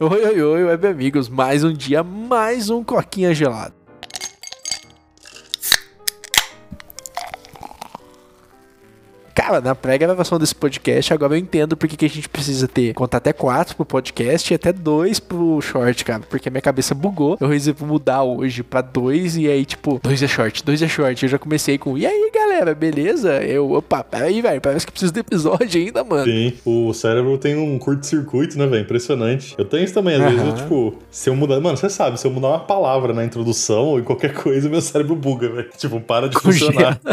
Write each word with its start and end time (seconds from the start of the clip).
Oi, 0.00 0.24
oi, 0.24 0.40
oi, 0.40 0.64
web 0.64 0.86
amigos. 0.86 1.28
Mais 1.28 1.64
um 1.64 1.72
dia, 1.72 2.04
mais 2.04 2.70
um 2.70 2.84
coquinha 2.84 3.34
gelado. 3.34 3.77
Cara, 9.48 9.62
na 9.62 9.74
pré-gravação 9.74 10.38
desse 10.38 10.54
podcast, 10.54 11.14
agora 11.14 11.32
eu 11.32 11.38
entendo 11.38 11.74
porque 11.74 11.96
que 11.96 12.04
a 12.04 12.08
gente 12.10 12.28
precisa 12.28 12.68
ter 12.68 12.92
contar 12.92 13.16
até 13.16 13.32
quatro 13.32 13.74
pro 13.74 13.86
podcast 13.86 14.52
e 14.52 14.54
até 14.54 14.74
dois 14.74 15.18
pro 15.18 15.58
short, 15.62 16.04
cara. 16.04 16.20
Porque 16.28 16.50
a 16.50 16.52
minha 16.52 16.60
cabeça 16.60 16.94
bugou. 16.94 17.38
Eu 17.40 17.48
resolvi 17.48 17.82
mudar 17.82 18.24
hoje 18.24 18.62
pra 18.62 18.82
dois 18.82 19.38
e 19.38 19.48
aí, 19.48 19.64
tipo, 19.64 19.98
dois 20.02 20.22
é 20.22 20.28
short, 20.28 20.62
dois 20.62 20.82
é 20.82 20.86
short. 20.86 21.22
Eu 21.22 21.30
já 21.30 21.38
comecei 21.38 21.78
com, 21.78 21.96
e 21.96 22.06
aí, 22.06 22.30
galera, 22.30 22.74
beleza? 22.74 23.42
Eu, 23.42 23.72
opa, 23.72 24.04
peraí, 24.04 24.42
velho, 24.42 24.60
parece 24.60 24.84
que 24.84 24.92
preciso 24.92 25.14
de 25.14 25.20
episódio 25.20 25.80
ainda, 25.80 26.04
mano. 26.04 26.30
Sim, 26.30 26.52
o 26.66 26.92
cérebro 26.92 27.38
tem 27.38 27.56
um 27.56 27.78
curto-circuito, 27.78 28.58
né, 28.58 28.66
velho? 28.66 28.82
Impressionante. 28.82 29.54
Eu 29.56 29.64
tenho 29.64 29.82
isso 29.82 29.94
também, 29.94 30.16
às 30.16 30.30
vezes, 30.30 30.46
eu, 30.46 30.54
tipo, 30.56 30.94
se 31.10 31.30
eu 31.30 31.34
mudar. 31.34 31.58
Mano, 31.58 31.78
você 31.78 31.88
sabe, 31.88 32.20
se 32.20 32.26
eu 32.26 32.30
mudar 32.30 32.48
uma 32.48 32.60
palavra 32.60 33.14
na 33.14 33.24
introdução 33.24 33.86
ou 33.86 33.98
em 33.98 34.04
qualquer 34.04 34.34
coisa, 34.34 34.68
meu 34.68 34.82
cérebro 34.82 35.16
buga, 35.16 35.48
velho. 35.48 35.70
Tipo, 35.78 35.98
para 36.02 36.28
de 36.28 36.38
funcionar. 36.38 37.00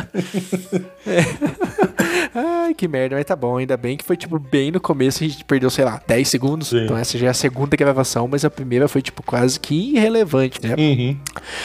é. 1.08 1.95
Ai, 2.36 2.74
que 2.74 2.86
merda, 2.86 3.16
mas 3.16 3.26
tá 3.26 3.36
bom. 3.36 3.58
Ainda 3.58 3.78
bem 3.78 3.96
que 3.96 4.04
foi, 4.04 4.18
tipo, 4.18 4.38
bem 4.38 4.70
no 4.70 4.82
começo 4.82 5.24
a 5.24 5.28
gente 5.28 5.46
perdeu, 5.46 5.70
sei 5.70 5.86
lá, 5.86 6.02
10 6.06 6.28
segundos. 6.28 6.68
Sim. 6.68 6.84
Então 6.84 6.98
essa 6.98 7.18
já 7.18 7.28
é 7.28 7.30
a 7.30 7.34
segunda 7.34 7.78
gravação, 7.78 8.28
mas 8.28 8.44
a 8.44 8.50
primeira 8.50 8.90
foi, 8.90 9.02
tipo, 9.02 9.24
quase 9.24 9.58
que 9.58 9.96
irrelevante, 9.96 10.60
né? 10.62 10.76
Uhum. 10.78 11.18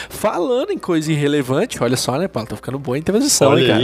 Falando 0.09 0.71
em 0.71 0.77
coisa 0.77 1.11
irrelevante, 1.11 1.83
olha 1.83 1.97
só, 1.97 2.17
né, 2.17 2.29
Paulo? 2.29 2.47
Tá 2.47 2.55
ficando 2.55 2.79
boa 2.79 2.97
a 2.97 3.01
transição, 3.01 3.51
olha 3.51 3.67
cara? 3.67 3.83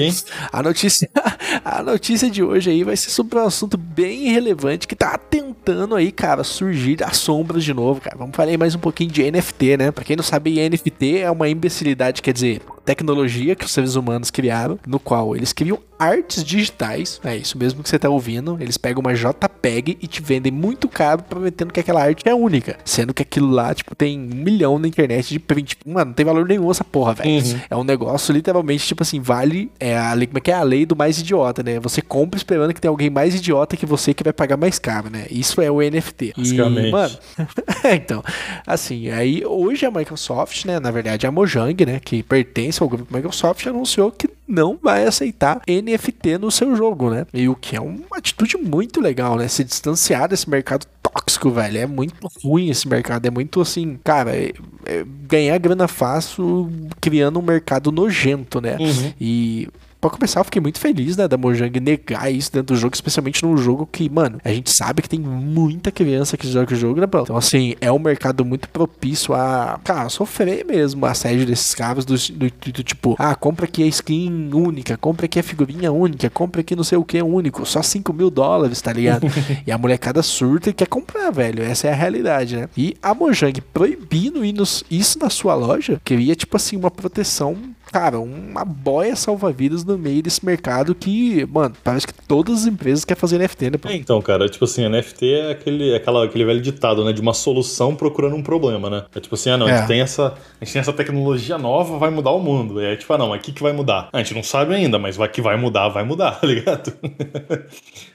A 0.54 0.64
notícia, 0.64 1.10
a 1.66 1.84
notícia 1.84 2.30
de 2.30 2.42
hoje 2.42 2.70
aí 2.70 2.84
vai 2.86 2.96
ser 2.96 3.10
sobre 3.10 3.38
um 3.38 3.46
assunto 3.46 3.78
bem 3.78 4.30
irrelevante 4.30 4.88
que 4.88 4.96
tá 4.96 5.18
tentando 5.18 5.94
aí, 5.94 6.10
cara, 6.10 6.44
surgir 6.44 6.96
das 6.96 7.18
sombras 7.18 7.66
de 7.66 7.74
novo, 7.74 8.00
cara. 8.00 8.16
Vamos 8.18 8.36
falar 8.36 8.50
aí 8.50 8.58
mais 8.58 8.76
um 8.76 8.80
pouquinho 8.80 9.12
de 9.12 9.30
NFT, 9.30 9.76
né? 9.78 9.92
Pra 9.92 10.06
quem 10.06 10.16
não 10.16 10.24
sabe, 10.24 10.58
NFT 10.70 11.18
é 11.18 11.30
uma 11.32 11.50
imbecilidade, 11.50 12.22
quer 12.22 12.32
dizer, 12.32 12.62
tecnologia 12.86 13.56
que 13.56 13.66
os 13.66 13.72
seres 13.72 13.96
humanos 13.96 14.32
criaram, 14.32 14.80
no 14.88 15.00
qual 15.00 15.36
eles 15.36 15.52
criam 15.52 15.80
artes 15.98 16.44
digitais. 16.44 17.20
É 17.24 17.36
isso 17.36 17.58
mesmo 17.58 17.84
que 17.84 17.90
você 17.90 18.00
tá 18.00 18.10
ouvindo. 18.10 18.58
Eles 18.60 18.78
pegam 18.78 19.02
uma 19.02 19.14
JPEG 19.14 19.98
e 20.02 20.08
te 20.08 20.22
vendem 20.22 20.52
muito 20.52 20.88
caro, 20.88 21.24
prometendo 21.24 21.74
que 21.74 21.80
aquela 21.80 22.02
arte 22.02 22.28
é 22.28 22.34
única. 22.34 22.78
Sendo 22.86 23.14
que 23.14 23.22
aquilo 23.22 23.50
lá, 23.50 23.74
tipo, 23.74 23.96
tem 23.96 24.20
um 24.20 24.36
milhão 24.36 24.80
na 24.80 24.88
internet 24.88 25.30
de 25.30 25.40
print. 25.40 25.78
Mano, 25.86 26.08
não 26.08 26.14
tem 26.14 26.26
valor 26.26 26.48
nenhum 26.48 26.70
essa 26.70 26.84
porra, 26.84 27.14
velho. 27.14 27.30
Uhum. 27.30 27.60
É 27.70 27.76
um 27.76 27.84
negócio 27.84 28.34
literalmente, 28.34 28.86
tipo 28.86 29.04
assim, 29.04 29.20
vale. 29.20 29.72
É 29.80 29.98
a 29.98 30.14
lei, 30.14 30.28
como 30.28 30.38
é 30.38 30.42
que 30.42 30.52
é 30.52 30.56
a 30.56 30.64
lei 30.64 30.86
do 30.86 30.96
mais 30.96 31.20
idiota, 31.20 31.64
né? 31.64 31.80
Você 31.80 32.02
compra 32.02 32.38
esperando 32.38 32.74
que 32.74 32.82
tem 32.82 32.90
alguém 32.90 33.10
mais 33.10 33.36
idiota 33.36 33.78
que 33.78 33.86
você 33.86 34.14
que 34.14 34.24
vai 34.24 34.34
pagar 34.34 34.58
mais 34.58 34.80
caro, 34.80 35.10
né? 35.10 35.26
Isso 35.30 35.62
é 35.62 35.72
o 35.72 35.82
NFT. 35.82 36.34
Basicamente. 36.38 36.88
E, 36.88 36.92
mano, 36.92 37.18
então, 37.94 38.24
assim, 38.66 39.10
aí 39.10 39.46
hoje 39.46 39.86
a 39.86 39.92
Microsoft, 39.92 40.66
né? 40.66 40.80
Na 40.80 40.92
verdade, 40.92 41.26
a 41.26 41.32
Mojang, 41.32 41.86
né? 41.86 42.00
Que 42.00 42.24
pertence 42.24 42.82
ao 42.82 42.90
grupo 42.90 43.14
Microsoft, 43.16 43.66
anunciou 43.66 44.12
que 44.12 44.28
não 44.48 44.80
vai 44.82 45.06
aceitar 45.06 45.62
NFT 45.68 46.38
no 46.38 46.50
seu 46.50 46.76
jogo, 46.76 47.10
né? 47.10 47.26
E 47.34 47.50
o 47.50 47.56
que 47.56 47.76
é 47.76 47.82
uma 47.82 48.18
atitude 48.18 48.58
muito 48.58 49.02
legal, 49.02 49.36
né? 49.36 49.48
Se 49.48 49.64
distanciar 49.64 50.30
desse 50.30 50.50
mercado 50.50 50.86
tóxico, 51.02 51.52
velho. 51.52 51.78
É 51.78 51.86
muito 51.86 52.28
ruim 52.44 52.70
esse 52.70 52.88
mercado. 52.88 53.26
É 53.26 53.30
muito 53.30 53.60
assim, 53.60 54.00
cara, 54.04 54.36
é, 54.36 54.54
é 54.86 55.04
ganhar 55.28 55.58
grana 55.58 55.88
fácil 55.88 56.72
criando 57.02 57.40
um 57.40 57.44
mercado 57.44 57.92
nojento, 57.92 58.62
né? 58.62 58.78
Uhum. 58.80 59.14
E 59.20 59.68
Pra 60.00 60.12
começar, 60.12 60.40
eu 60.42 60.44
fiquei 60.44 60.62
muito 60.62 60.80
feliz, 60.80 61.18
né, 61.18 61.28
da 61.28 61.38
Mojang 61.38 61.80
negar 61.80 62.32
isso 62.32 62.52
dentro 62.52 62.76
do 62.76 62.80
jogo, 62.80 62.94
especialmente 62.94 63.44
num 63.44 63.58
jogo 63.58 63.88
que, 63.92 64.08
mano, 64.08 64.40
a 64.44 64.50
gente 64.50 64.72
sabe 64.72 65.02
que 65.02 65.10
tem 65.10 65.20
muita 65.20 65.92
criança 65.92 66.38
que 66.38 66.48
joga 66.48 66.74
o 66.74 66.78
jogo, 66.78 67.02
né, 67.02 67.08
Então, 67.08 67.36
assim, 67.36 67.76
é 67.82 67.92
um 67.92 67.98
mercado 67.98 68.46
muito 68.46 68.70
propício 68.70 69.34
a, 69.34 69.80
cara, 69.84 70.08
sofrer 70.10 70.64
mesmo 70.66 71.04
a 71.06 71.12
assédio 71.12 71.48
desses 71.48 71.74
caras 71.74 72.06
do, 72.06 72.16
do, 72.16 72.52
do, 72.52 72.72
do, 72.74 72.84
tipo, 72.84 73.16
ah, 73.18 73.34
compra 73.34 73.66
aqui 73.66 73.82
a 73.82 73.88
skin 73.88 74.52
única, 74.54 74.96
compra 74.98 75.26
aqui 75.26 75.40
a 75.40 75.44
figurinha 75.44 75.92
única, 75.92 76.30
compra 76.30 76.62
aqui 76.62 76.76
não 76.76 76.84
sei 76.84 76.98
o 76.98 77.04
que 77.04 77.22
único, 77.22 77.66
só 77.66 77.82
5 77.82 78.14
mil 78.14 78.30
dólares, 78.30 78.80
tá 78.82 78.94
ligado? 78.94 79.28
e 79.66 79.72
a 79.72 79.78
molecada 79.78 80.22
surta 80.22 80.70
e 80.70 80.74
quer 80.74 80.88
comprar, 80.88 81.32
velho. 81.32 81.64
Essa 81.64 81.88
é 81.88 81.92
a 81.92 81.96
realidade, 81.96 82.56
né? 82.56 82.70
E 82.78 82.96
a 83.02 83.16
Mojang 83.16 83.60
proibindo 83.74 84.42
isso 84.46 85.20
na 85.20 85.30
sua 85.30 85.56
loja, 85.56 86.00
queria, 86.04 86.36
tipo 86.36 86.56
assim, 86.56 86.78
uma 86.78 86.92
proteção 86.92 87.58
cara, 87.92 88.20
uma 88.20 88.66
boia 88.66 89.16
salva-vidas 89.16 89.84
no 89.84 89.98
meio 89.98 90.22
desse 90.22 90.46
mercado 90.46 90.94
que, 90.94 91.46
mano, 91.46 91.76
parece 91.84 92.08
que 92.08 92.14
todas 92.14 92.62
as 92.62 92.68
empresas 92.68 93.06
querem 93.06 93.20
fazer 93.20 93.38
NFT, 93.40 93.70
né? 93.70 93.78
É, 93.86 93.96
então, 93.96 94.22
cara, 94.22 94.48
tipo 94.50 94.66
assim, 94.66 94.88
NFT 94.88 95.34
é 95.34 95.52
aquele, 95.52 95.96
aquela, 95.96 96.26
aquele 96.26 96.46
velho 96.46 96.62
ditado, 96.62 97.04
né? 97.04 97.14
De 97.14 97.22
uma 97.22 97.34
solução 97.34 97.96
procurando 97.96 98.36
um 98.36 98.44
problema, 98.44 98.90
né? 98.90 99.06
É 99.16 99.20
tipo 99.20 99.36
assim, 99.36 99.50
ah, 99.50 99.58
não, 99.58 99.68
é. 99.68 99.72
a, 99.72 99.78
gente 99.78 99.88
tem 99.88 100.02
essa, 100.02 100.34
a 100.60 100.66
gente 100.66 100.74
tem 100.74 100.80
essa 100.80 100.94
tecnologia 100.94 101.58
nova, 101.58 101.98
vai 101.98 102.10
mudar 102.10 102.32
o 102.32 102.40
mundo. 102.40 102.82
E 102.82 102.86
aí, 102.86 102.98
tipo, 102.98 103.12
ah, 103.14 103.18
não, 103.18 103.30
mas 103.30 103.40
o 103.40 103.44
que, 103.44 103.62
vai 103.62 103.74
mudar? 103.74 104.10
a 104.12 104.18
gente 104.20 104.34
não 104.34 104.44
sabe 104.44 104.76
ainda, 104.76 105.00
mas 105.00 105.16
vai 105.16 105.30
que 105.30 105.42
vai 105.42 105.58
mudar, 105.58 105.90
vai 105.90 106.04
mudar, 106.04 106.32
tá 106.40 106.48
ligado? 106.48 106.94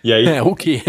e 0.04 0.12
aí. 0.12 0.26
É, 0.26 0.42
o 0.42 0.54
que? 0.54 0.82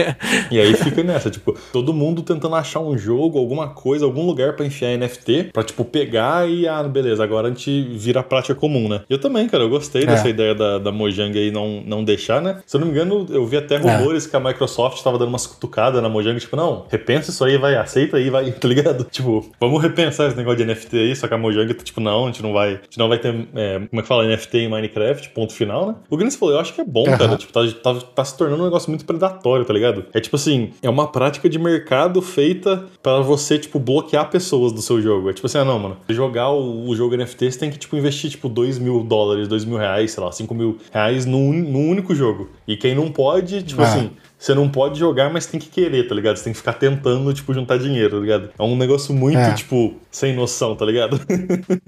e 0.52 0.60
aí 0.60 0.76
fica 0.76 1.04
nessa, 1.04 1.30
tipo, 1.30 1.58
todo 1.72 1.94
mundo 1.94 2.22
tentando 2.22 2.56
achar 2.56 2.80
um 2.80 2.98
jogo, 2.98 3.38
alguma 3.40 3.70
coisa, 3.70 4.06
algum 4.06 4.26
lugar 4.26 4.56
para 4.56 4.66
enfiar 4.66 4.98
NFT, 4.98 5.52
pra, 5.54 5.64
tipo, 5.64 5.86
pegar 5.86 6.50
e, 6.50 6.68
ah, 6.68 6.84
beleza, 6.84 7.24
agora 7.24 7.48
a 7.48 7.52
gente 7.52 7.82
vira 7.98 8.20
a 8.20 8.24
prática 8.24 8.56
comum 8.56 8.73
comum, 8.74 8.90
né? 8.90 9.02
Eu 9.10 9.20
também, 9.20 9.48
cara, 9.48 9.64
eu 9.64 9.70
gostei 9.70 10.04
é. 10.04 10.06
dessa 10.06 10.28
ideia 10.28 10.56
da, 10.56 10.80
da 10.80 10.92
Mojang 10.92 11.38
aí 11.38 11.52
não, 11.52 11.84
não 11.86 12.04
deixar, 12.04 12.42
né? 12.42 12.60
Se 12.66 12.76
eu 12.76 12.80
não 12.80 12.88
me 12.88 12.94
engano, 12.94 13.28
eu 13.30 13.46
vi 13.46 13.58
até 13.58 13.78
rumores 13.78 14.26
é. 14.26 14.30
que 14.30 14.36
a 14.36 14.40
Microsoft 14.40 15.02
tava 15.04 15.20
dando 15.20 15.30
umas 15.30 15.46
cutucadas 15.46 16.02
na 16.02 16.10
Mojang, 16.10 16.40
tipo, 16.40 16.56
não, 16.56 16.86
repensa 16.90 17.30
isso 17.30 17.44
aí, 17.46 17.58
vai, 17.58 17.76
aceita 17.76 18.18
aí, 18.18 18.30
vai, 18.30 18.52
tá 18.52 18.68
ligado? 18.68 19.04
Tipo, 19.06 19.46
vamos 19.60 19.82
repensar 19.82 20.28
esse 20.28 20.38
negócio 20.38 20.58
de 20.58 20.66
NFT 20.66 20.98
aí, 20.98 21.16
só 21.16 21.28
que 21.28 21.34
a 21.34 21.38
Mojang, 21.38 21.72
tipo, 21.76 22.02
não, 22.02 22.24
a 22.24 22.28
gente 22.28 22.42
não 22.42 22.54
vai, 22.54 22.70
a 22.70 22.84
gente 22.84 22.98
não 22.98 23.08
vai 23.08 23.20
ter, 23.20 23.48
é, 23.56 23.80
como 23.80 24.00
é 24.00 24.02
que 24.02 24.08
fala, 24.08 24.28
NFT 24.28 24.58
em 24.58 24.70
Minecraft, 24.70 25.30
ponto 25.30 25.54
final, 25.54 25.88
né? 25.88 25.96
O 26.10 26.18
Gris 26.18 26.36
falou, 26.36 26.56
eu 26.56 26.60
acho 26.60 26.74
que 26.74 26.82
é 26.82 26.86
bom, 26.86 27.08
uhum. 27.08 27.18
cara, 27.18 27.38
tipo, 27.38 27.54
tá, 27.54 27.62
tá, 27.84 27.94
tá 28.16 28.26
se 28.26 28.38
tornando 28.38 28.64
um 28.64 28.66
negócio 28.66 28.90
muito 28.90 29.06
predatório, 29.06 29.66
tá 29.66 29.74
ligado? 29.74 30.06
É 30.14 30.20
tipo 30.20 30.36
assim, 30.36 30.72
é 30.82 30.90
uma 30.90 31.08
prática 31.08 31.48
de 31.50 31.60
mercado 31.60 32.22
feita 32.22 32.86
para 33.02 33.20
você, 33.20 33.60
tipo, 33.60 33.80
bloquear 33.80 34.30
pessoas 34.30 34.72
do 34.72 34.82
seu 34.82 35.02
jogo. 35.02 35.30
É 35.30 35.34
tipo 35.34 35.46
assim, 35.46 35.58
ah, 35.58 35.66
não, 35.66 35.78
mano, 35.78 35.98
jogar 36.10 36.50
o, 36.50 36.88
o 36.88 36.96
jogo 36.96 37.16
NFT, 37.16 37.52
você 37.52 37.60
tem 37.60 37.70
que, 37.70 37.78
tipo, 37.78 37.96
investir, 37.96 38.32
tipo, 38.32 38.50
2 38.50 38.62
mil 38.79 39.03
dólares, 39.03 39.47
2 39.47 39.66
mil 39.66 39.78
reais, 39.78 40.12
sei 40.12 40.24
lá, 40.24 40.31
5 40.31 40.53
mil 40.53 40.78
reais 40.91 41.25
num, 41.25 41.53
num 41.53 41.90
único 41.90 42.13
jogo. 42.16 42.50
E 42.68 42.75
quem 42.75 42.96
não 42.96 43.12
pode, 43.12 43.63
tipo 43.63 43.81
ah. 43.81 43.85
assim, 43.85 44.12
você 44.44 44.53
não 44.53 44.68
pode 44.68 45.00
jogar, 45.00 45.31
mas 45.31 45.46
tem 45.46 45.57
que 45.57 45.69
querer, 45.69 46.06
tá 46.06 46.13
ligado? 46.13 46.35
Você 46.35 46.44
tem 46.44 46.51
que 46.51 46.59
ficar 46.59 46.74
tentando, 46.74 47.34
tipo, 47.34 47.53
juntar 47.53 47.78
dinheiro, 47.78 48.18
tá 48.18 48.19
ligado? 48.19 48.50
É 48.59 48.63
um 48.63 48.75
negócio 48.75 49.16
muito, 49.16 49.38
é. 49.38 49.53
tipo, 49.53 49.94
sem 50.12 50.35
noção, 50.35 50.75
tá 50.75 50.85
ligado? 50.85 51.18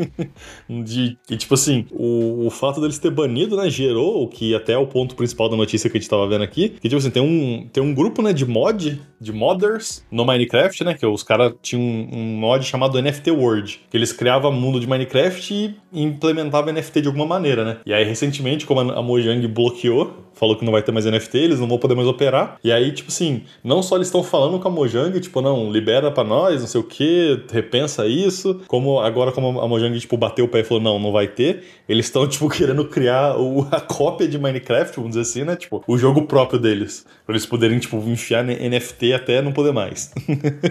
de, 0.70 1.18
e, 1.30 1.36
tipo 1.36 1.54
assim, 1.54 1.86
o, 1.92 2.48
o 2.48 2.50
fato 2.50 2.80
deles 2.80 2.98
ter 2.98 3.12
banido, 3.12 3.58
né, 3.58 3.70
gerou 3.70 4.24
o 4.24 4.28
que 4.30 4.56
até 4.56 4.72
é 4.72 4.78
o 4.78 4.88
ponto 4.88 5.16
principal 5.16 5.50
da 5.50 5.58
notícia 5.58 5.90
que 5.90 5.98
a 5.98 6.00
gente 6.00 6.10
tava 6.10 6.26
vendo 6.30 6.46
aqui, 6.46 6.70
que, 6.70 6.88
tipo 6.88 6.96
assim, 6.96 7.10
tem 7.10 7.22
um, 7.22 7.68
tem 7.74 7.84
um 7.84 7.94
grupo, 7.94 8.22
né, 8.22 8.32
de 8.32 8.46
mod, 8.46 9.02
de 9.26 9.34
modders 9.34 10.06
no 10.12 10.24
Minecraft, 10.24 10.84
né, 10.84 10.94
que 10.94 11.06
os 11.06 11.24
caras 11.24 11.54
tinham 11.62 11.82
um, 11.84 12.38
mod 12.38 12.64
chamado 12.64 13.02
NFT 13.02 13.32
World, 13.32 13.82
que 13.90 13.98
eles 13.98 14.14
criavam 14.14 14.52
mundo 14.52 14.80
de 14.80 14.88
Minecraft 14.88 15.54
e 15.54 15.76
implementavam 15.92 16.72
NFT 16.74 17.02
de 17.02 17.08
alguma 17.08 17.26
maneira, 17.26 17.66
né? 17.66 17.78
E 17.86 17.94
aí, 17.94 18.04
recentemente, 18.04 18.66
como 18.66 18.80
a 18.80 19.02
Mojang 19.02 19.46
bloqueou, 19.48 20.26
falou 20.34 20.56
que 20.56 20.66
não 20.66 20.72
vai 20.72 20.84
ter 20.84 20.92
mais 20.92 21.06
NFT, 21.06 21.38
eles 21.38 21.60
não 21.60 21.68
vão 21.68 21.78
poder 21.78 21.96
mais 21.96 22.08
operar, 22.08 22.58
e 22.64 22.72
aí, 22.72 22.92
tipo 22.92 23.10
assim, 23.10 23.44
não 23.64 23.82
só 23.82 23.96
eles 23.96 24.08
estão 24.08 24.24
falando 24.24 24.60
com 24.60 24.68
a 24.68 24.72
Mojang, 24.72 25.20
tipo, 25.20 25.42
não, 25.42 25.72
libera 25.72 26.12
para 26.12 26.24
nós, 26.24 26.62
não 26.62 26.68
sei 26.68 26.82
o 26.82 26.84
que, 26.84 27.42
repensa 27.52 28.06
isso. 28.06 28.62
Como 28.68 29.00
agora, 29.00 29.32
como 29.32 29.60
a 29.60 29.68
Mojang, 29.68 29.98
tipo, 30.00 30.18
bateu 30.18 30.46
o 30.46 30.48
pé 30.48 30.60
e 30.60 30.64
falou, 30.64 30.84
não, 30.84 31.00
não 31.00 31.12
vai 31.12 31.28
ter, 31.28 31.64
eles 31.88 32.06
estão, 32.06 32.28
tipo, 32.30 32.50
querendo 32.50 32.86
criar 32.86 33.38
o, 33.40 33.68
a 33.72 33.80
cópia 33.80 34.28
de 34.28 34.38
Minecraft, 34.38 34.96
vamos 34.98 35.12
dizer 35.12 35.22
assim, 35.22 35.44
né? 35.44 35.56
Tipo, 35.56 35.84
o 35.88 35.98
jogo 35.98 36.24
próprio 36.24 36.60
deles. 36.60 37.06
Pra 37.26 37.34
eles 37.34 37.46
poderem, 37.46 37.80
tipo, 37.80 37.98
enfiar 37.98 38.44
NFT 38.44 39.14
até 39.16 39.42
não 39.42 39.52
poder 39.52 39.72
mais. 39.72 40.12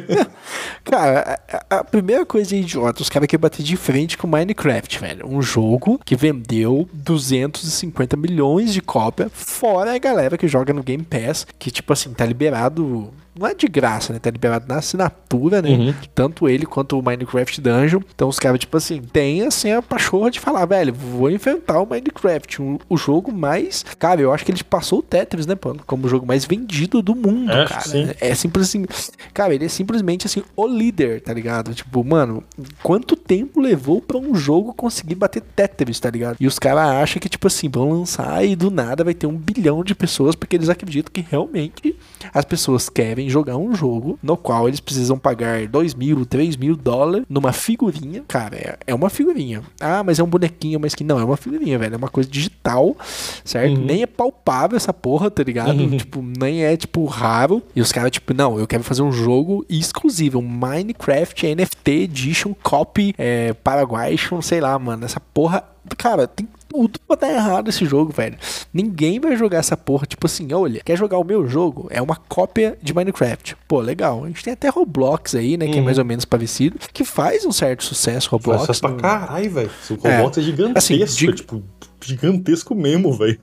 cara, 0.84 1.40
a, 1.70 1.78
a, 1.78 1.84
primeira 1.84 2.24
coisa 2.24 2.54
idiota, 2.54 3.02
os 3.02 3.08
caras 3.08 3.26
querem 3.26 3.40
bater 3.40 3.62
de 3.62 3.76
frente 3.76 4.16
com 4.16 4.26
Minecraft, 4.26 4.98
velho. 4.98 5.28
Um 5.28 5.42
jogo 5.42 6.00
que 6.04 6.16
vendeu 6.16 6.88
250 6.92 8.16
milhões 8.16 8.72
de 8.72 8.80
cópia, 8.80 9.30
fora 9.32 9.94
a 9.94 9.98
galera 9.98 10.38
que 10.38 10.48
joga 10.48 10.72
no 10.72 10.82
Game 10.82 11.04
Pass, 11.04 11.46
que, 11.58 11.70
tipo 11.70 11.92
assim, 11.92 12.12
tá 12.12 12.24
liberado 12.24 13.12
não 13.38 13.46
é 13.46 13.54
de 13.54 13.66
graça, 13.66 14.12
né? 14.12 14.18
Tá 14.18 14.30
liberado 14.30 14.66
na 14.68 14.76
assinatura, 14.76 15.60
né? 15.60 15.70
Uhum. 15.70 15.94
Tanto 16.14 16.48
ele 16.48 16.64
quanto 16.66 16.98
o 16.98 17.02
Minecraft 17.02 17.60
Dungeon. 17.60 18.00
Então 18.14 18.28
os 18.28 18.38
caras, 18.38 18.58
tipo 18.60 18.76
assim, 18.76 19.00
tem 19.00 19.42
assim 19.42 19.72
a 19.72 19.82
pachorra 19.82 20.30
de 20.30 20.38
falar, 20.38 20.64
velho, 20.66 20.94
vou 20.94 21.30
enfrentar 21.30 21.80
o 21.80 21.86
Minecraft, 21.86 22.62
o, 22.62 22.80
o 22.88 22.96
jogo 22.96 23.32
mais. 23.32 23.84
Cara, 23.98 24.20
eu 24.20 24.32
acho 24.32 24.44
que 24.44 24.52
ele 24.52 24.62
passou 24.62 25.00
o 25.00 25.02
Tetris, 25.02 25.46
né? 25.46 25.56
Como 25.86 26.06
o 26.06 26.08
jogo 26.08 26.26
mais 26.26 26.44
vendido 26.44 27.02
do 27.02 27.14
mundo, 27.14 27.50
é, 27.50 27.66
cara. 27.66 27.80
Sim. 27.80 28.10
É 28.20 28.34
simples 28.34 28.68
assim. 28.68 28.86
Cara, 29.32 29.54
ele 29.54 29.64
é 29.64 29.68
simplesmente 29.68 30.26
assim, 30.26 30.42
o 30.54 30.66
líder, 30.66 31.20
tá 31.20 31.32
ligado? 31.32 31.74
Tipo, 31.74 32.04
mano, 32.04 32.44
quanto 32.82 33.16
tempo 33.16 33.60
levou 33.60 34.00
pra 34.00 34.16
um 34.16 34.34
jogo 34.34 34.72
conseguir 34.72 35.16
bater 35.16 35.42
Tetris, 35.42 35.98
tá 35.98 36.10
ligado? 36.10 36.36
E 36.38 36.46
os 36.46 36.58
caras 36.58 36.88
acham 37.02 37.20
que, 37.20 37.28
tipo 37.28 37.46
assim, 37.46 37.68
vão 37.68 37.90
lançar 37.90 38.44
e 38.44 38.54
do 38.54 38.70
nada 38.70 39.02
vai 39.02 39.14
ter 39.14 39.26
um 39.26 39.36
bilhão 39.36 39.82
de 39.82 39.94
pessoas 39.94 40.34
porque 40.34 40.56
eles 40.56 40.68
acreditam 40.68 41.12
que 41.12 41.26
realmente 41.28 41.96
as 42.32 42.44
pessoas 42.44 42.88
querem 42.88 43.23
querem 43.24 43.30
jogar 43.30 43.56
um 43.56 43.74
jogo 43.74 44.18
no 44.22 44.36
qual 44.36 44.68
eles 44.68 44.80
precisam 44.80 45.18
pagar 45.18 45.66
2 45.66 45.94
mil, 45.94 46.24
3 46.24 46.56
mil 46.56 46.76
dólares 46.76 47.26
numa 47.28 47.52
figurinha. 47.52 48.22
Cara, 48.28 48.56
é, 48.56 48.78
é 48.86 48.94
uma 48.94 49.08
figurinha. 49.08 49.62
Ah, 49.80 50.02
mas 50.04 50.18
é 50.18 50.22
um 50.22 50.26
bonequinho, 50.26 50.78
mas 50.78 50.94
que 50.94 51.02
não, 51.02 51.18
é 51.18 51.24
uma 51.24 51.36
figurinha, 51.36 51.78
velho. 51.78 51.94
É 51.94 51.96
uma 51.96 52.08
coisa 52.08 52.28
digital, 52.28 52.96
certo? 53.44 53.78
Uhum. 53.78 53.84
Nem 53.84 54.02
é 54.02 54.06
palpável 54.06 54.76
essa 54.76 54.92
porra, 54.92 55.30
tá 55.30 55.42
ligado? 55.42 55.80
Uhum. 55.80 55.96
Tipo, 55.96 56.22
nem 56.22 56.64
é, 56.64 56.76
tipo, 56.76 57.04
raro. 57.06 57.62
E 57.74 57.80
os 57.80 57.92
caras, 57.92 58.10
tipo, 58.10 58.34
não, 58.34 58.58
eu 58.58 58.66
quero 58.66 58.82
fazer 58.82 59.02
um 59.02 59.12
jogo 59.12 59.64
exclusivo, 59.68 60.38
um 60.38 60.48
Minecraft 60.48 61.54
NFT 61.54 61.90
Edition 61.90 62.54
Copy 62.62 63.14
é, 63.18 63.52
Paraguay, 63.52 64.16
sei 64.42 64.60
lá, 64.60 64.78
mano. 64.78 65.04
Essa 65.04 65.20
porra 65.20 65.64
cara, 65.98 66.26
tem 66.26 66.48
tudo 66.68 66.98
pra 67.06 67.16
dar 67.16 67.32
errado 67.32 67.68
esse 67.68 67.84
jogo, 67.84 68.12
velho. 68.12 68.36
Ninguém 68.74 69.20
vai 69.20 69.36
jogar 69.36 69.58
essa 69.58 69.76
porra, 69.76 70.04
tipo 70.04 70.26
assim, 70.26 70.52
olha, 70.52 70.80
quer 70.84 70.98
jogar 70.98 71.18
o 71.18 71.24
meu 71.24 71.46
jogo? 71.46 71.86
É 71.90 72.02
uma 72.02 72.16
cópia 72.16 72.76
de 72.82 72.92
Minecraft. 72.92 73.56
Pô, 73.68 73.80
legal. 73.80 74.24
A 74.24 74.26
gente 74.26 74.42
tem 74.42 74.52
até 74.52 74.68
Roblox 74.68 75.36
aí, 75.36 75.56
né, 75.56 75.66
que 75.66 75.74
é 75.74 75.76
uhum. 75.76 75.84
mais 75.84 75.98
ou 75.98 76.04
menos 76.04 76.24
parecido, 76.24 76.76
que 76.92 77.04
faz 77.04 77.46
um 77.46 77.52
certo 77.52 77.84
sucesso, 77.84 78.30
Roblox. 78.30 78.66
Faz, 78.66 78.80
faz 78.80 78.80
pra 78.80 79.00
caralho, 79.00 79.50
velho. 79.50 79.70
O 79.90 79.94
Roblox 79.94 80.38
é, 80.38 80.40
é 80.40 80.42
gigantesco, 80.42 80.78
assim, 80.78 81.26
de... 81.26 81.34
tipo 81.34 81.62
gigantesco 82.04 82.74
mesmo, 82.74 83.12
velho. 83.12 83.38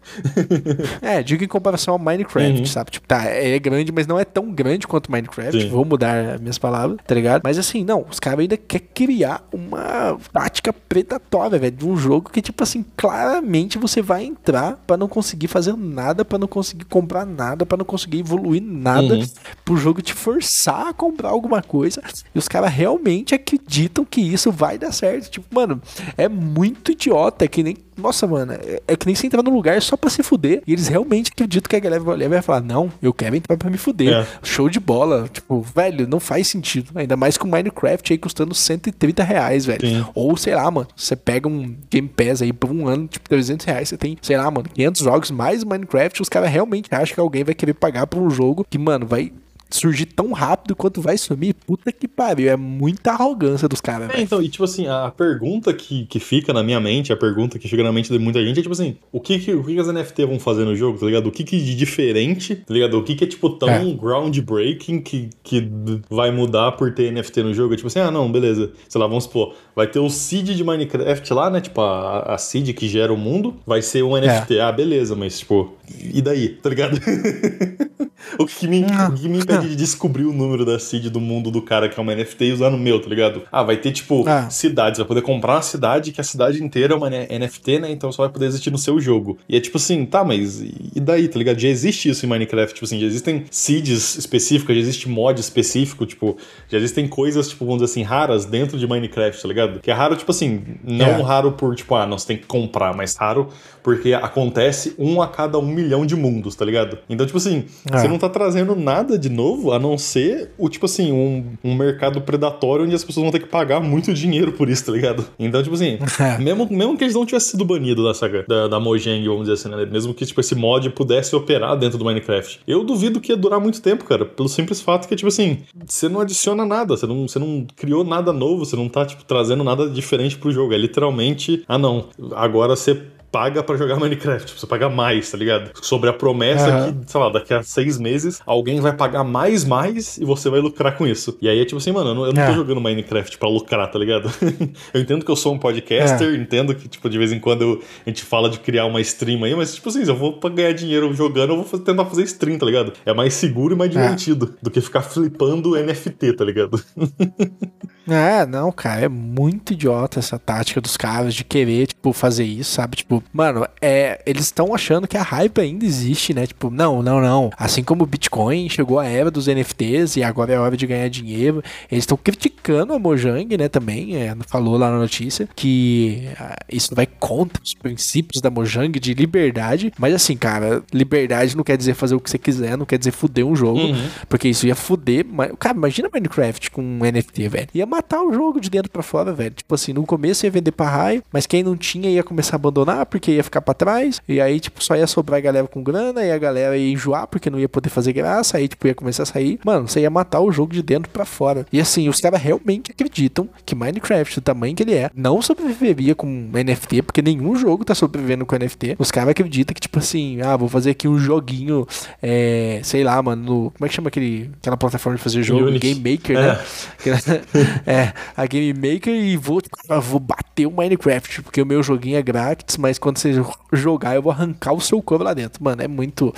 é, 1.01 1.21
digo 1.23 1.43
em 1.43 1.47
comparação 1.47 1.93
ao 1.93 1.99
Minecraft, 1.99 2.59
uhum. 2.59 2.65
sabe? 2.65 2.91
Tipo, 2.91 3.07
tá, 3.07 3.23
é 3.25 3.57
grande, 3.59 3.91
mas 3.91 4.07
não 4.07 4.19
é 4.19 4.25
tão 4.25 4.51
grande 4.51 4.87
quanto 4.87 5.11
Minecraft. 5.11 5.61
Sim. 5.61 5.69
Vou 5.69 5.85
mudar 5.85 6.39
minhas 6.39 6.57
palavras, 6.57 6.97
tá 7.05 7.15
ligado? 7.15 7.41
Mas 7.43 7.57
assim, 7.57 7.83
não, 7.83 8.05
os 8.09 8.19
caras 8.19 8.39
ainda 8.39 8.57
querem 8.57 8.87
criar 8.93 9.47
uma 9.51 10.17
tática 10.31 10.73
predatória, 10.73 11.57
velho, 11.57 11.75
de 11.75 11.85
um 11.85 11.97
jogo 11.97 12.29
que, 12.29 12.41
tipo 12.41 12.63
assim, 12.63 12.85
claramente 12.95 13.77
você 13.77 14.01
vai 14.01 14.23
entrar 14.23 14.77
para 14.85 14.97
não 14.97 15.07
conseguir 15.07 15.47
fazer 15.47 15.75
nada, 15.75 16.23
para 16.25 16.37
não 16.37 16.47
conseguir 16.47 16.85
comprar 16.85 17.25
nada, 17.25 17.65
para 17.65 17.77
não 17.77 17.85
conseguir 17.85 18.19
evoluir 18.19 18.61
nada, 18.61 19.15
uhum. 19.15 19.25
pro 19.63 19.77
jogo 19.77 20.01
te 20.01 20.13
forçar 20.13 20.87
a 20.87 20.93
comprar 20.93 21.29
alguma 21.29 21.61
coisa. 21.61 22.01
E 22.33 22.37
os 22.37 22.47
caras 22.47 22.71
realmente 22.71 23.33
acreditam 23.33 24.05
que 24.05 24.21
isso 24.21 24.51
vai 24.51 24.77
dar 24.77 24.91
certo. 24.91 25.29
Tipo, 25.29 25.47
mano, 25.53 25.81
é 26.17 26.27
muito 26.27 26.91
idiota, 26.91 27.45
é 27.45 27.47
que 27.47 27.63
nem 27.63 27.77
nossa, 28.01 28.27
mano, 28.27 28.53
é, 28.53 28.81
é, 28.87 28.95
que 28.95 29.05
nem 29.05 29.15
você 29.15 29.27
entrar 29.27 29.43
num 29.43 29.53
lugar 29.53 29.81
só 29.81 29.95
pra 29.95 30.09
se 30.09 30.23
fuder. 30.23 30.61
E 30.65 30.73
eles 30.73 30.87
realmente 30.87 31.31
acreditam 31.31 31.69
que 31.69 31.75
a 31.75 31.79
galera 31.79 32.03
vai 32.03 32.15
olhar 32.15 32.25
e 32.25 32.29
vai 32.29 32.41
falar: 32.41 32.61
Não, 32.61 32.91
eu 33.01 33.13
quero 33.13 33.35
entrar 33.35 33.55
pra 33.57 33.69
me 33.69 33.77
fuder. 33.77 34.13
É. 34.13 34.27
Show 34.43 34.69
de 34.69 34.79
bola. 34.79 35.29
Tipo, 35.31 35.61
velho, 35.61 36.07
não 36.07 36.19
faz 36.19 36.47
sentido. 36.47 36.91
Ainda 36.95 37.15
mais 37.15 37.37
com 37.37 37.47
Minecraft 37.47 38.11
aí 38.11 38.17
custando 38.17 38.53
130 38.53 39.23
reais, 39.23 39.65
velho. 39.65 39.87
Sim. 39.87 40.05
Ou 40.13 40.35
sei 40.35 40.55
lá, 40.55 40.69
mano, 40.69 40.87
você 40.95 41.15
pega 41.15 41.47
um 41.47 41.75
Game 41.89 42.09
Pass 42.09 42.41
aí 42.41 42.51
por 42.51 42.71
um 42.71 42.87
ano, 42.87 43.07
tipo, 43.07 43.29
300 43.29 43.65
reais, 43.65 43.89
você 43.89 43.97
tem, 43.97 44.17
sei 44.21 44.37
lá, 44.37 44.49
mano, 44.49 44.67
500 44.73 45.01
jogos 45.01 45.31
mais 45.31 45.63
Minecraft. 45.63 46.21
Os 46.21 46.29
caras 46.29 46.49
realmente 46.49 46.89
acham 46.91 47.13
que 47.13 47.19
alguém 47.19 47.43
vai 47.43 47.53
querer 47.53 47.73
pagar 47.73 48.07
por 48.07 48.21
um 48.21 48.29
jogo 48.29 48.65
que, 48.69 48.77
mano, 48.77 49.05
vai 49.05 49.31
surgir 49.71 50.05
tão 50.05 50.31
rápido 50.31 50.75
quanto 50.75 51.01
vai 51.01 51.17
sumir, 51.17 51.53
puta 51.53 51.91
que 51.91 52.07
pariu. 52.07 52.49
É 52.49 52.55
muita 52.55 53.11
arrogância 53.11 53.67
dos 53.67 53.81
caras. 53.81 54.09
É, 54.11 54.21
então, 54.21 54.41
e 54.41 54.49
tipo 54.49 54.63
assim, 54.63 54.87
a 54.87 55.11
pergunta 55.15 55.73
que, 55.73 56.05
que 56.05 56.19
fica 56.19 56.53
na 56.53 56.63
minha 56.63 56.79
mente, 56.79 57.11
a 57.11 57.17
pergunta 57.17 57.57
que 57.57 57.67
fica 57.67 57.83
na 57.83 57.91
mente 57.91 58.11
de 58.11 58.19
muita 58.19 58.43
gente 58.43 58.59
é 58.59 58.61
tipo 58.61 58.73
assim: 58.73 58.97
o 59.11 59.19
que, 59.19 59.39
que, 59.39 59.53
o 59.53 59.63
que, 59.63 59.73
que 59.73 59.79
as 59.79 59.87
NFT 59.87 60.25
vão 60.25 60.39
fazer 60.39 60.65
no 60.65 60.75
jogo, 60.75 60.99
tá 60.99 61.05
ligado? 61.05 61.27
O 61.27 61.31
que, 61.31 61.43
que 61.43 61.57
de 61.59 61.75
diferente, 61.75 62.55
tá 62.55 62.73
ligado? 62.73 62.97
O 62.97 63.03
que, 63.03 63.15
que 63.15 63.23
é 63.23 63.27
tipo 63.27 63.49
tão 63.49 63.69
é. 63.69 63.93
groundbreaking 63.93 65.01
que, 65.01 65.29
que 65.43 65.69
vai 66.09 66.31
mudar 66.31 66.73
por 66.73 66.93
ter 66.93 67.11
NFT 67.11 67.43
no 67.43 67.53
jogo? 67.53 67.73
É 67.73 67.77
tipo 67.77 67.87
assim, 67.87 67.99
ah, 67.99 68.11
não, 68.11 68.31
beleza. 68.31 68.71
Sei 68.87 68.99
lá, 68.99 69.07
vamos 69.07 69.25
supor, 69.25 69.55
vai 69.75 69.87
ter 69.87 69.99
o 69.99 70.09
seed 70.09 70.49
de 70.49 70.63
Minecraft 70.63 71.33
lá, 71.33 71.49
né? 71.49 71.61
Tipo, 71.61 71.81
a, 71.81 72.33
a 72.33 72.37
seed 72.37 72.73
que 72.73 72.87
gera 72.87 73.13
o 73.13 73.17
mundo, 73.17 73.55
vai 73.65 73.81
ser 73.81 74.03
um 74.03 74.17
NFT. 74.17 74.57
É. 74.57 74.61
Ah, 74.61 74.71
beleza, 74.71 75.15
mas 75.15 75.39
tipo, 75.39 75.75
e 76.13 76.21
daí, 76.21 76.49
tá 76.49 76.69
ligado? 76.69 76.99
o 78.37 78.45
que 78.45 78.67
me, 78.67 78.83
o 78.83 79.13
que 79.13 79.27
me 79.27 79.39
impede 79.39 79.69
de 79.69 79.75
descobrir 79.75 80.25
o 80.25 80.33
número 80.33 80.65
da 80.65 80.79
seed 80.79 81.07
do 81.07 81.19
mundo 81.19 81.51
do 81.51 81.61
cara 81.61 81.89
que 81.89 81.99
é 81.99 82.03
uma 82.03 82.15
NFT 82.15 82.45
e 82.45 82.51
usar 82.53 82.69
no 82.69 82.77
meu, 82.77 83.01
tá 83.01 83.09
ligado? 83.09 83.43
Ah, 83.51 83.63
vai 83.63 83.77
ter, 83.77 83.91
tipo, 83.91 84.27
ah. 84.27 84.49
cidades. 84.49 84.99
Vai 84.99 85.07
poder 85.07 85.21
comprar 85.21 85.55
uma 85.55 85.61
cidade 85.61 86.11
que 86.11 86.21
a 86.21 86.23
cidade 86.23 86.63
inteira 86.63 86.93
é 86.93 86.97
uma 86.97 87.09
NFT, 87.09 87.79
né? 87.79 87.91
Então 87.91 88.11
só 88.11 88.23
vai 88.23 88.31
poder 88.31 88.45
existir 88.45 88.71
no 88.71 88.77
seu 88.77 88.99
jogo. 88.99 89.37
E 89.47 89.55
é 89.55 89.59
tipo 89.59 89.77
assim, 89.77 90.05
tá, 90.05 90.23
mas 90.23 90.61
e 90.61 90.99
daí, 90.99 91.27
tá 91.27 91.37
ligado? 91.37 91.59
Já 91.59 91.69
existe 91.69 92.09
isso 92.09 92.25
em 92.25 92.29
Minecraft, 92.29 92.73
tipo 92.73 92.85
assim, 92.85 92.99
já 92.99 93.05
existem 93.05 93.45
seeds 93.49 94.17
específicas, 94.17 94.75
já 94.75 94.81
existe 94.81 95.09
mod 95.09 95.39
específico, 95.39 96.05
tipo, 96.05 96.37
já 96.69 96.77
existem 96.77 97.07
coisas, 97.07 97.49
tipo, 97.49 97.65
vamos 97.65 97.81
dizer 97.81 97.91
assim, 97.91 98.03
raras 98.03 98.45
dentro 98.45 98.77
de 98.77 98.87
Minecraft, 98.87 99.41
tá 99.41 99.47
ligado? 99.47 99.79
Que 99.79 99.91
é 99.91 99.93
raro, 99.93 100.15
tipo 100.15 100.31
assim, 100.31 100.63
não 100.83 101.05
é. 101.05 101.21
raro 101.21 101.53
por, 101.53 101.75
tipo, 101.75 101.95
ah, 101.95 102.05
você 102.05 102.27
tem 102.27 102.37
que 102.37 102.45
comprar, 102.45 102.95
mas 102.95 103.15
raro 103.15 103.49
porque 103.83 104.13
acontece 104.13 104.95
um 104.97 105.21
a 105.21 105.27
cada 105.27 105.57
um 105.57 105.65
milhão 105.65 106.05
de 106.05 106.15
mundos, 106.15 106.55
tá 106.55 106.65
ligado? 106.65 106.99
Então, 107.09 107.25
tipo 107.25 107.37
assim, 107.37 107.65
é. 107.91 107.97
você 107.97 108.07
não 108.11 108.19
tá 108.19 108.29
trazendo 108.29 108.75
nada 108.75 109.17
de 109.17 109.29
novo, 109.29 109.71
a 109.71 109.79
não 109.79 109.97
ser 109.97 110.51
o, 110.57 110.69
tipo 110.69 110.85
assim, 110.85 111.11
um, 111.11 111.45
um 111.63 111.75
mercado 111.75 112.21
predatório 112.21 112.85
onde 112.85 112.95
as 112.95 113.03
pessoas 113.03 113.23
vão 113.23 113.31
ter 113.31 113.39
que 113.39 113.47
pagar 113.47 113.79
muito 113.79 114.13
dinheiro 114.13 114.51
por 114.51 114.69
isso, 114.69 114.85
tá 114.85 114.91
ligado? 114.91 115.25
Então, 115.39 115.61
tipo 115.63 115.75
assim, 115.75 115.97
é. 116.19 116.37
mesmo, 116.37 116.67
mesmo 116.69 116.97
que 116.97 117.03
eles 117.03 117.15
não 117.15 117.25
tivessem 117.25 117.51
sido 117.51 117.65
banidos 117.65 118.03
da 118.03 118.13
saga, 118.13 118.45
da, 118.47 118.67
da 118.67 118.79
Mojang, 118.79 119.25
vamos 119.25 119.47
dizer 119.47 119.53
assim, 119.53 119.69
né? 119.69 119.85
Mesmo 119.85 120.13
que, 120.13 120.25
tipo, 120.25 120.39
esse 120.39 120.55
mod 120.55 120.89
pudesse 120.91 121.35
operar 121.35 121.77
dentro 121.77 121.97
do 121.97 122.05
Minecraft. 122.05 122.59
Eu 122.67 122.83
duvido 122.83 123.19
que 123.19 123.31
ia 123.31 123.37
durar 123.37 123.59
muito 123.59 123.81
tempo, 123.81 124.03
cara, 124.05 124.25
pelo 124.25 124.49
simples 124.49 124.81
fato 124.81 125.07
que, 125.07 125.15
tipo 125.15 125.27
assim, 125.27 125.59
você 125.85 126.09
não 126.09 126.19
adiciona 126.21 126.65
nada, 126.65 126.95
você 126.95 127.07
não, 127.07 127.27
você 127.27 127.39
não 127.39 127.65
criou 127.75 128.03
nada 128.03 128.33
novo, 128.33 128.65
você 128.65 128.75
não 128.75 128.89
tá, 128.89 129.05
tipo, 129.05 129.23
trazendo 129.23 129.63
nada 129.63 129.89
diferente 129.89 130.37
pro 130.37 130.51
jogo. 130.51 130.73
É 130.73 130.77
literalmente, 130.77 131.63
ah, 131.67 131.77
não, 131.77 132.05
agora 132.35 132.75
você 132.75 133.01
paga 133.31 133.63
para 133.63 133.77
jogar 133.77 133.95
Minecraft. 133.97 134.47
Tipo, 134.47 134.59
você 134.59 134.67
paga 134.67 134.89
mais, 134.89 135.31
tá 135.31 135.37
ligado? 135.37 135.71
Sobre 135.81 136.09
a 136.09 136.13
promessa 136.13 136.87
uhum. 136.87 136.99
que, 136.99 137.11
sei 137.11 137.19
lá, 137.19 137.29
daqui 137.29 137.53
a 137.53 137.63
seis 137.63 137.97
meses 137.97 138.41
alguém 138.45 138.81
vai 138.81 138.93
pagar 138.93 139.23
mais, 139.23 139.63
mais 139.63 140.17
e 140.17 140.25
você 140.25 140.49
vai 140.49 140.59
lucrar 140.59 140.97
com 140.97 141.07
isso. 141.07 141.37
E 141.41 141.47
aí 141.47 141.59
é 141.59 141.65
tipo 141.65 141.77
assim, 141.77 141.91
mano, 141.91 142.09
eu 142.09 142.15
não, 142.15 142.25
eu 142.25 142.33
não 142.33 142.45
tô 142.45 142.51
é. 142.51 142.55
jogando 142.55 142.81
Minecraft 142.81 143.37
para 143.37 143.49
lucrar, 143.49 143.89
tá 143.89 143.97
ligado? 143.97 144.29
eu 144.93 145.01
entendo 145.01 145.23
que 145.23 145.31
eu 145.31 145.35
sou 145.35 145.53
um 145.53 145.57
podcaster, 145.57 146.27
é. 146.27 146.35
entendo 146.35 146.75
que, 146.75 146.87
tipo, 146.87 147.09
de 147.09 147.17
vez 147.17 147.31
em 147.31 147.39
quando 147.39 147.61
eu, 147.61 147.81
a 148.05 148.09
gente 148.09 148.23
fala 148.23 148.49
de 148.49 148.59
criar 148.59 148.85
uma 148.85 148.99
stream 149.01 149.43
aí, 149.43 149.55
mas, 149.55 149.75
tipo 149.75 149.87
assim, 149.87 150.03
se 150.03 150.11
eu 150.11 150.15
vou 150.15 150.37
ganhar 150.49 150.73
dinheiro 150.73 151.13
jogando, 151.13 151.53
eu 151.53 151.63
vou 151.63 151.79
tentar 151.79 152.05
fazer 152.05 152.23
stream, 152.23 152.57
tá 152.57 152.65
ligado? 152.65 152.93
É 153.05 153.13
mais 153.13 153.33
seguro 153.33 153.73
e 153.73 153.77
mais 153.77 153.95
é. 153.95 154.01
divertido 154.01 154.55
do 154.61 154.69
que 154.69 154.81
ficar 154.81 155.01
flipando 155.01 155.75
NFT, 155.75 156.33
tá 156.33 156.43
ligado? 156.43 156.81
é, 158.07 158.45
não, 158.45 158.71
cara, 158.71 159.01
é 159.01 159.09
muito 159.09 159.73
idiota 159.73 160.19
essa 160.19 160.39
tática 160.39 160.81
dos 160.81 160.97
caras 160.97 161.35
de 161.35 161.43
querer, 161.43 161.87
tipo, 161.87 162.11
fazer 162.13 162.43
isso, 162.43 162.71
sabe? 162.71 162.97
Tipo, 162.97 163.23
mano, 163.31 163.67
é, 163.79 164.21
eles 164.25 164.45
estão 164.45 164.73
achando 164.73 165.07
que 165.07 165.17
a 165.17 165.21
hype 165.21 165.59
ainda 165.61 165.85
existe, 165.85 166.33
né? 166.33 166.47
Tipo, 166.47 166.69
não, 166.69 167.03
não, 167.03 167.21
não. 167.21 167.51
Assim 167.57 167.83
como 167.83 168.03
o 168.03 168.07
Bitcoin 168.07 168.67
chegou 168.69 168.99
a 168.99 169.05
era 169.05 169.29
dos 169.29 169.47
NFTs 169.47 170.15
e 170.15 170.23
agora 170.23 170.53
é 170.53 170.59
hora 170.59 170.75
de 170.75 170.87
ganhar 170.87 171.09
dinheiro, 171.09 171.63
eles 171.91 172.03
estão 172.03 172.17
criticando 172.17 172.93
a 172.93 172.99
Mojang, 172.99 173.55
né? 173.55 173.69
Também, 173.69 174.15
é, 174.15 174.35
falou 174.47 174.77
lá 174.77 174.89
na 174.89 174.97
notícia 174.97 175.47
que 175.55 176.27
ah, 176.39 176.57
isso 176.71 176.95
vai 176.95 177.05
contra 177.05 177.61
os 177.61 177.73
princípios 177.73 178.41
da 178.41 178.49
Mojang 178.49 178.99
de 178.99 179.13
liberdade. 179.13 179.93
Mas 179.97 180.15
assim, 180.15 180.35
cara, 180.35 180.83
liberdade 180.91 181.55
não 181.55 181.63
quer 181.63 181.77
dizer 181.77 181.93
fazer 181.93 182.15
o 182.15 182.19
que 182.19 182.29
você 182.29 182.37
quiser, 182.37 182.77
não 182.77 182.85
quer 182.85 182.97
dizer 182.97 183.11
fuder 183.11 183.45
um 183.45 183.55
jogo, 183.55 183.79
uhum. 183.79 184.09
porque 184.27 184.47
isso 184.47 184.65
ia 184.65 184.75
fuder. 184.75 185.25
Mas, 185.29 185.51
cara, 185.59 185.77
imagina 185.77 186.09
Minecraft 186.11 186.71
com 186.71 186.81
um 186.81 186.99
NFT, 186.99 187.47
velho. 187.47 187.67
Ia 187.73 187.85
matar 187.91 188.23
o 188.23 188.33
jogo 188.33 188.61
de 188.61 188.69
dentro 188.69 188.89
para 188.89 189.03
fora, 189.03 189.33
velho. 189.33 189.51
Tipo 189.51 189.75
assim, 189.75 189.91
no 189.91 190.05
começo 190.05 190.45
ia 190.45 190.51
vender 190.51 190.71
pra 190.71 190.89
raio, 190.89 191.21
mas 191.31 191.45
quem 191.45 191.61
não 191.61 191.75
tinha 191.75 192.09
ia 192.09 192.23
começar 192.23 192.55
a 192.55 192.57
abandonar 192.57 193.05
porque 193.05 193.31
ia 193.31 193.43
ficar 193.43 193.61
para 193.61 193.73
trás, 193.73 194.21
e 194.27 194.39
aí, 194.39 194.59
tipo, 194.61 194.81
só 194.81 194.95
ia 194.95 195.05
sobrar 195.05 195.39
a 195.39 195.41
galera 195.41 195.67
com 195.67 195.83
grana, 195.83 196.23
e 196.23 196.31
a 196.31 196.37
galera 196.37 196.77
ia 196.77 196.93
enjoar 196.93 197.27
porque 197.27 197.49
não 197.49 197.59
ia 197.59 197.67
poder 197.67 197.89
fazer 197.89 198.13
graça, 198.13 198.57
aí, 198.57 198.67
tipo, 198.67 198.87
ia 198.87 198.95
começar 198.95 199.23
a 199.23 199.25
sair. 199.25 199.59
Mano, 199.65 199.87
você 199.87 199.99
ia 199.99 200.09
matar 200.09 200.39
o 200.39 200.51
jogo 200.51 200.73
de 200.73 200.81
dentro 200.81 201.11
para 201.11 201.25
fora. 201.25 201.65
E 201.71 201.81
assim, 201.81 202.07
os 202.07 202.19
caras 202.21 202.41
realmente 202.41 202.91
acreditam 202.91 203.49
que 203.65 203.75
Minecraft, 203.75 204.35
do 204.35 204.41
tamanho 204.41 204.73
que 204.75 204.83
ele 204.83 204.93
é, 204.93 205.09
não 205.13 205.41
sobreviveria 205.41 206.15
com 206.15 206.49
NFT, 206.53 207.01
porque 207.01 207.21
nenhum 207.21 207.55
jogo 207.57 207.83
tá 207.83 207.93
sobrevivendo 207.93 208.45
com 208.45 208.55
NFT. 208.55 208.95
Os 208.97 209.11
caras 209.11 209.31
acreditam 209.31 209.73
que, 209.73 209.81
tipo 209.81 209.99
assim, 209.99 210.41
ah, 210.41 210.55
vou 210.55 210.69
fazer 210.69 210.91
aqui 210.91 211.07
um 211.07 211.19
joguinho, 211.19 211.85
é, 212.21 212.79
sei 212.83 213.03
lá, 213.03 213.21
mano, 213.21 213.43
no, 213.43 213.71
como 213.71 213.85
é 213.85 213.89
que 213.89 213.95
chama 213.95 214.07
aquele, 214.07 214.49
aquela 214.61 214.77
plataforma 214.77 215.17
de 215.17 215.23
fazer 215.23 215.43
jogo? 215.43 215.65
Unity. 215.65 215.93
Game 215.93 216.11
Maker, 216.11 216.39
né? 216.39 216.59
é. 217.85 218.13
a 218.35 218.45
Game 218.45 218.73
Maker 218.73 219.13
e 219.13 219.37
vou, 219.37 219.61
vou 220.01 220.19
bater 220.19 220.65
o 220.65 220.71
Minecraft, 220.71 221.41
porque 221.41 221.61
o 221.61 221.65
meu 221.65 221.81
joguinho 221.83 222.17
é 222.17 222.21
grátis, 222.21 222.77
mas 222.77 222.97
quando 222.97 223.17
você 223.17 223.33
jogar, 223.73 224.15
eu 224.15 224.21
vou 224.21 224.31
arrancar 224.31 224.73
o 224.73 224.81
seu 224.81 225.01
corpo 225.01 225.23
lá 225.23 225.33
dentro. 225.33 225.63
Mano, 225.63 225.81
é 225.81 225.87
muito. 225.87 226.33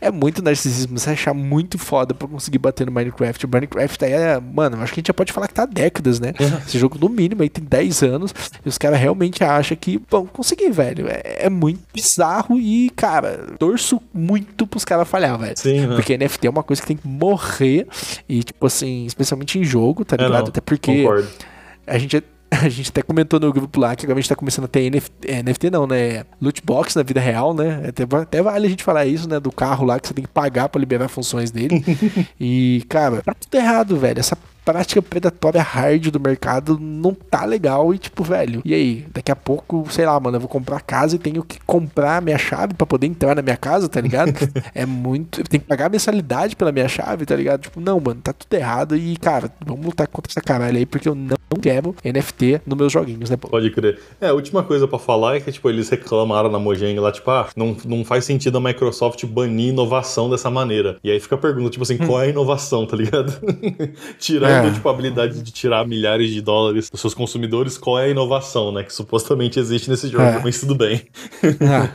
É 0.00 0.10
muito 0.10 0.42
narcisismo. 0.42 0.98
Você 0.98 1.10
achar 1.10 1.34
muito 1.34 1.78
foda 1.78 2.14
pra 2.14 2.28
conseguir 2.28 2.58
bater 2.58 2.86
no 2.86 2.92
Minecraft. 2.92 3.46
O 3.46 3.48
Minecraft 3.48 4.04
aí 4.04 4.12
é. 4.12 4.40
Mano, 4.40 4.80
acho 4.82 4.92
que 4.92 5.00
a 5.00 5.00
gente 5.00 5.08
já 5.08 5.14
pode 5.14 5.32
falar 5.32 5.48
que 5.48 5.54
tá 5.54 5.62
há 5.62 5.66
décadas, 5.66 6.20
né? 6.20 6.32
Uhum. 6.38 6.58
Esse 6.66 6.78
jogo, 6.78 6.98
no 6.98 7.08
mínimo, 7.08 7.42
aí 7.42 7.48
tem 7.48 7.64
10 7.64 8.02
anos. 8.02 8.34
E 8.64 8.68
os 8.68 8.78
caras 8.78 8.98
realmente 8.98 9.42
acham 9.42 9.76
que 9.76 10.00
vão 10.10 10.26
conseguir, 10.26 10.70
velho. 10.70 11.06
É, 11.08 11.46
é, 11.46 11.50
muito 11.50 11.80
bizarro 11.92 12.58
e, 12.58 12.90
cara, 12.90 13.54
torço 13.58 14.00
muito 14.12 14.66
pros 14.66 14.84
caras 14.84 15.08
falhar, 15.08 15.38
velho. 15.38 15.56
Sim, 15.56 15.86
Porque 15.88 16.16
NFT 16.16 16.46
é 16.46 16.50
uma 16.50 16.62
coisa 16.62 16.80
que 16.80 16.88
tem 16.88 16.96
que 16.96 17.08
morrer. 17.08 17.86
E, 18.28 18.42
tipo 18.42 18.66
assim, 18.66 19.06
especialmente 19.06 19.58
em 19.58 19.64
jogo, 19.64 20.04
tá 20.04 20.16
é, 20.18 20.24
ligado? 20.24 20.46
É, 20.46 20.48
Até 20.50 20.60
porque. 20.60 20.85
Concordo. 20.86 21.28
A 21.86 21.98
gente 21.98 22.22
a 22.50 22.68
gente 22.68 22.90
até 22.90 23.02
comentou 23.02 23.40
no 23.40 23.52
grupo 23.52 23.80
lá 23.80 23.94
que 23.96 24.06
agora 24.06 24.18
a 24.18 24.20
gente 24.20 24.28
tá 24.28 24.36
começando 24.36 24.66
a 24.66 24.68
ter 24.68 24.90
NFT, 24.90 25.12
é, 25.26 25.42
NFT 25.42 25.70
não, 25.70 25.86
né? 25.86 26.24
Loot 26.40 26.62
box 26.64 26.94
na 26.96 27.02
vida 27.02 27.20
real, 27.20 27.52
né? 27.54 27.82
Até, 27.88 28.04
até 28.16 28.42
vale 28.42 28.66
a 28.66 28.70
gente 28.70 28.84
falar 28.84 29.06
isso, 29.06 29.28
né? 29.28 29.40
Do 29.40 29.50
carro 29.52 29.84
lá 29.84 29.98
que 29.98 30.08
você 30.08 30.14
tem 30.14 30.24
que 30.24 30.30
pagar 30.30 30.68
para 30.68 30.78
liberar 30.78 31.08
funções 31.08 31.50
dele. 31.50 31.82
e, 32.40 32.84
cara, 32.88 33.22
tá 33.22 33.34
tudo 33.34 33.54
errado, 33.54 33.96
velho. 33.96 34.20
Essa 34.20 34.36
prática 34.66 35.00
predatória 35.00 35.62
hard 35.62 36.10
do 36.10 36.18
mercado 36.18 36.76
não 36.80 37.14
tá 37.14 37.44
legal 37.44 37.94
e 37.94 37.98
tipo, 37.98 38.24
velho, 38.24 38.60
e 38.64 38.74
aí? 38.74 39.06
Daqui 39.14 39.30
a 39.30 39.36
pouco, 39.36 39.86
sei 39.90 40.04
lá, 40.04 40.18
mano, 40.18 40.36
eu 40.36 40.40
vou 40.40 40.48
comprar 40.48 40.80
casa 40.80 41.14
e 41.14 41.18
tenho 41.20 41.44
que 41.44 41.60
comprar 41.64 42.16
a 42.16 42.20
minha 42.20 42.36
chave 42.36 42.74
para 42.74 42.84
poder 42.84 43.06
entrar 43.06 43.36
na 43.36 43.42
minha 43.42 43.56
casa, 43.56 43.88
tá 43.88 44.00
ligado? 44.00 44.32
é 44.74 44.84
muito. 44.84 45.40
Eu 45.40 45.44
tenho 45.44 45.60
que 45.60 45.68
pagar 45.68 45.88
mensalidade 45.88 46.56
pela 46.56 46.72
minha 46.72 46.88
chave, 46.88 47.24
tá 47.24 47.36
ligado? 47.36 47.60
Tipo, 47.62 47.80
não, 47.80 48.00
mano, 48.00 48.20
tá 48.20 48.32
tudo 48.32 48.52
errado 48.54 48.96
e, 48.96 49.16
cara, 49.16 49.52
vamos 49.64 49.86
lutar 49.86 50.08
contra 50.08 50.32
essa 50.32 50.40
caralho 50.40 50.76
aí 50.76 50.84
porque 50.84 51.08
eu 51.08 51.14
não 51.14 51.36
quero 51.62 51.94
NFT 52.04 52.62
nos 52.66 52.76
meus 52.76 52.92
joguinhos, 52.92 53.30
né, 53.30 53.36
pô? 53.36 53.48
Pode 53.48 53.70
crer. 53.70 54.00
É, 54.20 54.28
a 54.28 54.34
última 54.34 54.64
coisa 54.64 54.88
para 54.88 54.98
falar 54.98 55.36
é 55.36 55.40
que, 55.40 55.52
tipo, 55.52 55.70
eles 55.70 55.88
reclamaram 55.88 56.50
na 56.50 56.58
Mojang 56.58 56.98
lá, 56.98 57.12
tipo, 57.12 57.30
ah, 57.30 57.48
não, 57.54 57.76
não 57.84 58.04
faz 58.04 58.24
sentido 58.24 58.58
a 58.58 58.60
Microsoft 58.60 59.24
banir 59.26 59.68
inovação 59.68 60.28
dessa 60.28 60.50
maneira. 60.50 60.96
E 61.04 61.10
aí 61.10 61.20
fica 61.20 61.36
a 61.36 61.38
pergunta, 61.38 61.70
tipo 61.70 61.84
assim, 61.84 61.98
hum. 62.00 62.06
qual 62.06 62.20
é 62.20 62.24
a 62.24 62.28
inovação, 62.28 62.84
tá 62.84 62.96
ligado? 62.96 63.32
Tirando 64.18 64.50
é. 64.50 64.55
Tipo, 64.72 64.88
a 64.88 64.92
habilidade 64.92 65.42
de 65.42 65.50
tirar 65.50 65.86
milhares 65.86 66.30
de 66.30 66.40
dólares 66.40 66.90
dos 66.90 67.00
seus 67.00 67.14
consumidores, 67.14 67.78
qual 67.78 67.98
é 67.98 68.04
a 68.04 68.08
inovação, 68.08 68.72
né? 68.72 68.82
Que 68.82 68.92
supostamente 68.92 69.58
existe 69.58 69.90
nesse 69.90 70.08
jogo, 70.08 70.24
é. 70.24 70.40
mas 70.42 70.60
tudo 70.60 70.74
bem. 70.74 71.02
Ah. 71.60 71.88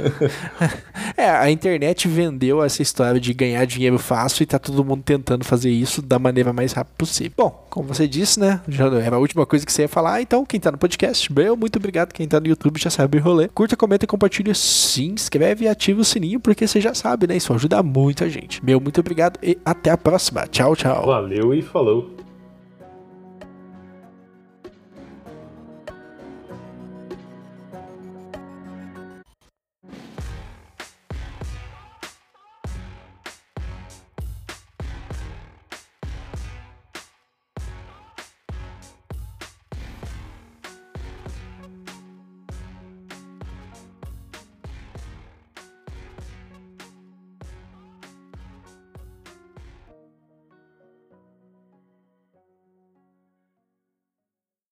é, 1.17 1.29
a 1.29 1.51
internet 1.51 2.07
vendeu 2.07 2.63
essa 2.63 2.81
história 2.81 3.19
de 3.19 3.33
ganhar 3.33 3.65
dinheiro 3.65 3.97
fácil 3.97 4.43
e 4.43 4.45
tá 4.45 4.59
todo 4.59 4.83
mundo 4.83 5.03
tentando 5.03 5.43
fazer 5.43 5.69
isso 5.69 6.01
da 6.01 6.19
maneira 6.19 6.53
mais 6.53 6.73
rápida 6.73 6.95
possível. 6.97 7.33
Bom, 7.37 7.67
como 7.69 7.87
você 7.87 8.07
disse, 8.07 8.39
né? 8.39 8.61
Já 8.67 8.85
era 8.87 9.15
a 9.15 9.19
última 9.19 9.45
coisa 9.45 9.65
que 9.65 9.71
você 9.71 9.83
ia 9.83 9.87
falar, 9.87 10.21
então 10.21 10.45
quem 10.45 10.59
tá 10.59 10.71
no 10.71 10.77
podcast, 10.77 11.31
meu, 11.31 11.55
muito 11.55 11.77
obrigado. 11.77 12.13
Quem 12.13 12.27
tá 12.27 12.39
no 12.39 12.47
YouTube 12.47 12.79
já 12.79 12.89
sabe 12.89 13.17
o 13.17 13.21
rolê. 13.21 13.47
Curta, 13.47 13.75
comenta 13.75 14.05
e 14.05 14.07
compartilha, 14.07 14.53
se 14.53 15.05
inscreve 15.05 15.65
e 15.65 15.67
ativa 15.67 16.01
o 16.01 16.05
sininho, 16.05 16.39
porque 16.39 16.67
você 16.67 16.81
já 16.81 16.93
sabe, 16.93 17.27
né? 17.27 17.35
Isso 17.37 17.53
ajuda 17.53 17.81
muito 17.81 18.23
a 18.23 18.29
gente. 18.29 18.63
Meu, 18.63 18.79
muito 18.79 18.99
obrigado 18.99 19.39
e 19.41 19.57
até 19.63 19.89
a 19.89 19.97
próxima. 19.97 20.47
Tchau, 20.47 20.75
tchau. 20.75 21.05
Valeu 21.05 21.53
e 21.53 21.61
falou. 21.61 22.20